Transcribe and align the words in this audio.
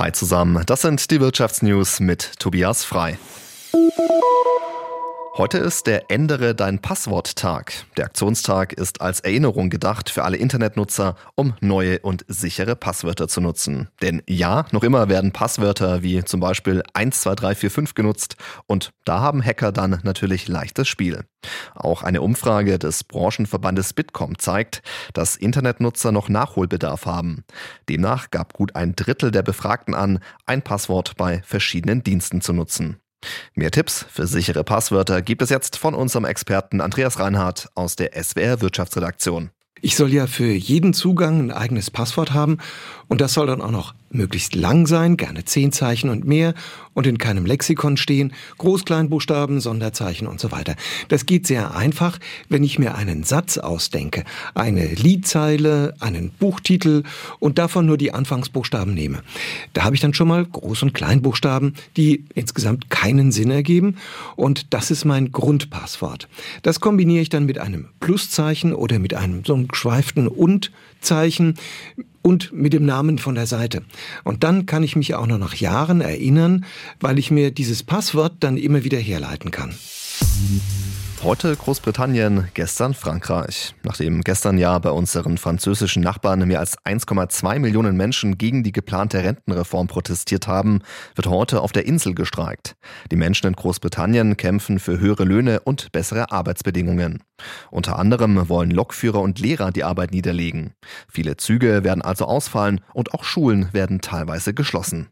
Hi 0.00 0.12
zusammen, 0.12 0.62
das 0.64 0.80
sind 0.80 1.10
die 1.10 1.20
Wirtschaftsnews 1.20 2.00
mit 2.00 2.38
Tobias 2.38 2.84
Frei. 2.84 3.18
Heute 5.36 5.58
ist 5.58 5.86
der 5.86 6.10
Ändere 6.10 6.56
dein 6.56 6.80
Passwort-Tag. 6.80 7.72
Der 7.96 8.06
Aktionstag 8.06 8.72
ist 8.72 9.00
als 9.00 9.20
Erinnerung 9.20 9.70
gedacht 9.70 10.10
für 10.10 10.24
alle 10.24 10.36
Internetnutzer, 10.36 11.14
um 11.36 11.54
neue 11.60 12.00
und 12.00 12.24
sichere 12.26 12.74
Passwörter 12.74 13.28
zu 13.28 13.40
nutzen. 13.40 13.88
Denn 14.02 14.22
ja, 14.28 14.66
noch 14.72 14.82
immer 14.82 15.08
werden 15.08 15.32
Passwörter 15.32 16.02
wie 16.02 16.24
zum 16.24 16.40
Beispiel 16.40 16.82
12345 16.94 17.94
genutzt 17.94 18.36
und 18.66 18.92
da 19.04 19.20
haben 19.20 19.42
Hacker 19.42 19.70
dann 19.70 20.00
natürlich 20.02 20.48
leichtes 20.48 20.88
Spiel. 20.88 21.24
Auch 21.74 22.02
eine 22.02 22.22
Umfrage 22.22 22.78
des 22.78 23.04
Branchenverbandes 23.04 23.92
Bitkom 23.92 24.36
zeigt, 24.38 24.82
dass 25.14 25.36
Internetnutzer 25.36 26.10
noch 26.12 26.28
Nachholbedarf 26.28 27.06
haben. 27.06 27.44
Demnach 27.88 28.30
gab 28.30 28.52
gut 28.52 28.74
ein 28.74 28.96
Drittel 28.96 29.30
der 29.30 29.42
Befragten 29.42 29.94
an, 29.94 30.18
ein 30.44 30.62
Passwort 30.62 31.16
bei 31.16 31.40
verschiedenen 31.44 32.02
Diensten 32.02 32.40
zu 32.40 32.52
nutzen. 32.52 32.99
Mehr 33.54 33.70
Tipps 33.70 34.06
für 34.10 34.26
sichere 34.26 34.64
Passwörter 34.64 35.22
gibt 35.22 35.42
es 35.42 35.50
jetzt 35.50 35.76
von 35.76 35.94
unserem 35.94 36.24
Experten 36.24 36.80
Andreas 36.80 37.18
Reinhardt 37.18 37.68
aus 37.74 37.96
der 37.96 38.10
SWR 38.22 38.60
Wirtschaftsredaktion. 38.60 39.50
Ich 39.82 39.96
soll 39.96 40.12
ja 40.12 40.26
für 40.26 40.52
jeden 40.52 40.92
Zugang 40.92 41.40
ein 41.40 41.50
eigenes 41.52 41.90
Passwort 41.90 42.32
haben 42.34 42.58
und 43.08 43.20
das 43.22 43.32
soll 43.32 43.46
dann 43.46 43.62
auch 43.62 43.70
noch 43.70 43.94
möglichst 44.10 44.54
lang 44.54 44.86
sein, 44.86 45.16
gerne 45.16 45.44
zehn 45.44 45.72
Zeichen 45.72 46.10
und 46.10 46.26
mehr 46.26 46.52
und 46.94 47.06
in 47.06 47.18
keinem 47.18 47.46
Lexikon 47.46 47.96
stehen, 47.96 48.32
Groß-Kleinbuchstaben, 48.58 49.60
Sonderzeichen 49.60 50.26
und 50.26 50.40
so 50.40 50.52
weiter. 50.52 50.74
Das 51.08 51.26
geht 51.26 51.46
sehr 51.46 51.74
einfach, 51.74 52.18
wenn 52.48 52.64
ich 52.64 52.78
mir 52.78 52.94
einen 52.94 53.22
Satz 53.24 53.58
ausdenke, 53.58 54.24
eine 54.54 54.86
Liedzeile, 54.86 55.94
einen 56.00 56.30
Buchtitel 56.30 57.04
und 57.38 57.58
davon 57.58 57.86
nur 57.86 57.96
die 57.96 58.12
Anfangsbuchstaben 58.12 58.94
nehme. 58.94 59.22
Da 59.72 59.84
habe 59.84 59.94
ich 59.94 60.00
dann 60.00 60.14
schon 60.14 60.28
mal 60.28 60.42
Groß- 60.42 60.82
und 60.82 60.94
Kleinbuchstaben, 60.94 61.74
die 61.96 62.24
insgesamt 62.34 62.90
keinen 62.90 63.32
Sinn 63.32 63.50
ergeben 63.50 63.96
und 64.36 64.72
das 64.74 64.90
ist 64.90 65.04
mein 65.04 65.32
Grundpasswort. 65.32 66.28
Das 66.62 66.80
kombiniere 66.80 67.22
ich 67.22 67.28
dann 67.28 67.46
mit 67.46 67.58
einem 67.58 67.88
Pluszeichen 68.00 68.74
oder 68.74 68.98
mit 68.98 69.14
einem 69.14 69.44
so 69.44 69.54
einem 69.54 69.68
geschweiften 69.68 70.28
Und-Zeichen 70.28 71.54
und 72.22 72.52
mit 72.52 72.72
dem 72.72 72.84
Namen 72.84 73.18
von 73.18 73.34
der 73.34 73.46
Seite. 73.46 73.82
Und 74.24 74.44
dann 74.44 74.66
kann 74.66 74.82
ich 74.82 74.96
mich 74.96 75.14
auch 75.14 75.26
noch 75.26 75.38
nach 75.38 75.54
Jahren 75.54 76.00
erinnern, 76.00 76.64
weil 77.00 77.18
ich 77.18 77.30
mir 77.30 77.50
dieses 77.50 77.82
Passwort 77.82 78.34
dann 78.40 78.56
immer 78.56 78.84
wieder 78.84 78.98
herleiten 78.98 79.50
kann. 79.50 79.74
Heute 81.22 81.54
Großbritannien, 81.54 82.48
gestern 82.54 82.94
Frankreich. 82.94 83.74
Nachdem 83.82 84.22
gestern 84.22 84.56
ja 84.56 84.78
bei 84.78 84.90
unseren 84.90 85.36
französischen 85.36 86.02
Nachbarn 86.02 86.48
mehr 86.48 86.60
als 86.60 86.78
1,2 86.78 87.58
Millionen 87.58 87.94
Menschen 87.94 88.38
gegen 88.38 88.62
die 88.62 88.72
geplante 88.72 89.22
Rentenreform 89.22 89.86
protestiert 89.86 90.46
haben, 90.46 90.80
wird 91.14 91.26
heute 91.26 91.60
auf 91.60 91.72
der 91.72 91.84
Insel 91.84 92.14
gestreikt. 92.14 92.74
Die 93.10 93.16
Menschen 93.16 93.48
in 93.48 93.52
Großbritannien 93.52 94.38
kämpfen 94.38 94.78
für 94.78 94.98
höhere 94.98 95.24
Löhne 95.24 95.60
und 95.60 95.92
bessere 95.92 96.32
Arbeitsbedingungen. 96.32 97.22
Unter 97.70 97.98
anderem 97.98 98.48
wollen 98.48 98.70
Lokführer 98.70 99.20
und 99.20 99.38
Lehrer 99.38 99.72
die 99.72 99.84
Arbeit 99.84 100.12
niederlegen. 100.12 100.72
Viele 101.06 101.36
Züge 101.36 101.84
werden 101.84 102.00
also 102.00 102.24
ausfallen 102.24 102.80
und 102.94 103.12
auch 103.12 103.24
Schulen 103.24 103.68
werden 103.74 104.00
teilweise 104.00 104.54
geschlossen. 104.54 105.08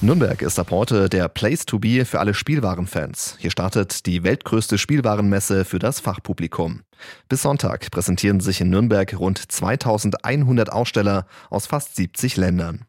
Nürnberg 0.00 0.42
ist 0.42 0.60
ab 0.60 0.70
heute 0.70 1.08
der 1.08 1.28
Place 1.28 1.66
to 1.66 1.80
be 1.80 2.04
für 2.04 2.20
alle 2.20 2.32
Spielwarenfans. 2.32 3.34
Hier 3.40 3.50
startet 3.50 4.06
die 4.06 4.22
weltgrößte 4.22 4.78
Spielwarenmesse 4.78 5.64
für 5.64 5.80
das 5.80 5.98
Fachpublikum. 5.98 6.82
Bis 7.28 7.42
Sonntag 7.42 7.90
präsentieren 7.90 8.38
sich 8.38 8.60
in 8.60 8.70
Nürnberg 8.70 9.18
rund 9.18 9.50
2100 9.50 10.70
Aussteller 10.70 11.26
aus 11.50 11.66
fast 11.66 11.96
70 11.96 12.36
Ländern. 12.36 12.84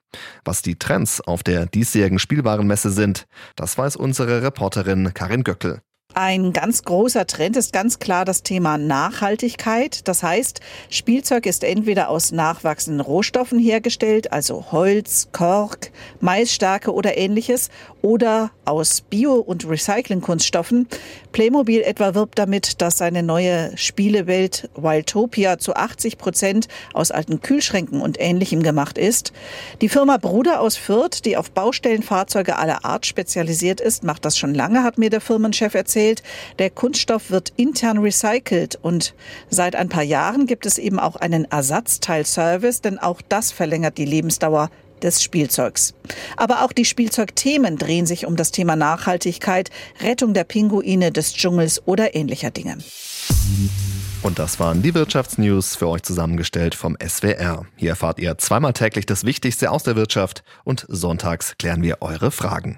Was 0.45 0.61
die 0.61 0.77
Trends 0.77 1.19
auf 1.19 1.41
der 1.41 1.65
diesjährigen 1.65 2.19
Spielwarenmesse 2.19 2.91
sind, 2.91 3.25
das 3.55 3.75
weiß 3.75 3.95
unsere 3.95 4.43
Reporterin 4.43 5.11
Karin 5.15 5.43
Göckel. 5.43 5.81
Ein 6.21 6.51
ganz 6.51 6.83
großer 6.83 7.27
Trend 7.27 7.55
ist 7.55 7.71
ganz 7.71 7.97
klar 7.97 8.25
das 8.25 8.43
Thema 8.43 8.77
Nachhaltigkeit. 8.77 10.05
Das 10.05 10.21
heißt, 10.21 10.59
Spielzeug 10.89 11.45
ist 11.45 11.63
entweder 11.63 12.09
aus 12.09 12.33
nachwachsenden 12.33 12.99
Rohstoffen 12.99 13.57
hergestellt, 13.57 14.33
also 14.33 14.73
Holz, 14.73 15.29
Kork, 15.31 15.91
Maisstärke 16.19 16.93
oder 16.93 17.17
ähnliches, 17.17 17.69
oder 18.01 18.51
aus 18.65 18.99
Bio- 18.99 19.35
und 19.39 19.69
Recyclingkunststoffen. 19.69 20.89
Playmobil 21.31 21.81
etwa 21.81 22.15
wirbt 22.15 22.39
damit, 22.39 22.81
dass 22.81 22.97
seine 22.97 23.23
neue 23.23 23.71
Spielewelt 23.77 24.69
Wildtopia 24.75 25.57
zu 25.59 25.75
80 25.75 26.17
Prozent 26.17 26.67
aus 26.93 27.11
alten 27.11 27.41
Kühlschränken 27.41 28.01
und 28.01 28.19
Ähnlichem 28.19 28.63
gemacht 28.63 28.97
ist. 28.97 29.31
Die 29.81 29.89
Firma 29.89 30.17
Bruder 30.17 30.59
aus 30.61 30.75
Fürth, 30.75 31.25
die 31.25 31.37
auf 31.37 31.51
Baustellenfahrzeuge 31.51 32.57
aller 32.57 32.83
Art 32.85 33.05
spezialisiert 33.05 33.81
ist, 33.81 34.03
macht 34.03 34.25
das 34.25 34.37
schon 34.37 34.53
lange, 34.53 34.83
hat 34.83 34.97
mir 34.97 35.09
der 35.09 35.21
Firmenchef 35.21 35.75
erzählt. 35.75 36.23
Der 36.57 36.69
Kunststoff 36.69 37.29
wird 37.29 37.53
intern 37.55 37.99
recycelt 37.99 38.79
und 38.81 39.13
seit 39.49 39.75
ein 39.75 39.89
paar 39.89 40.03
Jahren 40.03 40.47
gibt 40.47 40.65
es 40.65 40.77
eben 40.77 40.99
auch 40.99 41.15
einen 41.15 41.45
Ersatzteilservice, 41.45 42.81
denn 42.81 42.97
auch 42.97 43.21
das 43.27 43.51
verlängert 43.51 43.97
die 43.97 44.05
Lebensdauer 44.05 44.69
des 44.99 45.23
Spielzeugs. 45.23 45.93
Aber 46.37 46.63
auch 46.63 46.71
die 46.71 46.85
Spielzeugthemen 46.85 47.77
drehen 47.77 48.05
sich 48.05 48.25
um 48.25 48.35
das 48.35 48.51
Thema 48.51 48.75
Nachhaltigkeit, 48.75 49.69
Rettung 50.01 50.33
der 50.33 50.43
Pinguine 50.43 51.11
des 51.11 51.33
Dschungels 51.33 51.81
oder 51.85 52.15
ähnlicher 52.15 52.51
Dinge. 52.51 52.77
Und 54.21 54.37
das 54.37 54.59
waren 54.59 54.81
die 54.81 54.93
Wirtschaftsnews 54.93 55.77
für 55.77 55.87
euch 55.87 56.03
zusammengestellt 56.03 56.75
vom 56.75 56.97
SWR. 57.01 57.65
Hier 57.77 57.91
erfahrt 57.91 58.19
ihr 58.19 58.37
zweimal 58.37 58.73
täglich 58.73 59.05
das 59.05 59.23
Wichtigste 59.23 59.71
aus 59.71 59.83
der 59.83 59.95
Wirtschaft 59.95 60.43
und 60.65 60.85
sonntags 60.89 61.55
klären 61.57 61.81
wir 61.81 62.01
eure 62.01 62.29
Fragen. 62.29 62.77